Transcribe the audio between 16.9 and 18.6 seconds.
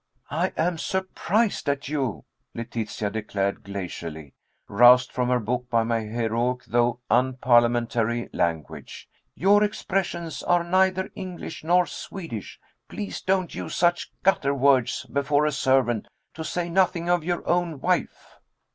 of your own wife."